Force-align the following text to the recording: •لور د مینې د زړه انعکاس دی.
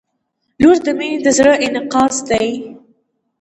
•لور 0.61 0.77
د 0.85 0.87
مینې 0.97 1.17
د 1.25 1.27
زړه 1.37 1.53
انعکاس 1.65 2.15
دی. 2.29 2.47